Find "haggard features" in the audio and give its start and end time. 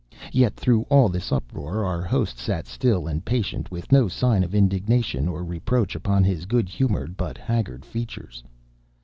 7.37-8.43